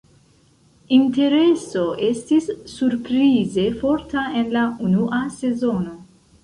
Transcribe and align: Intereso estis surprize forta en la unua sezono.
Intereso 0.95 1.83
estis 2.07 2.49
surprize 2.73 3.67
forta 3.85 4.27
en 4.43 4.53
la 4.59 4.67
unua 4.93 5.23
sezono. 5.41 5.99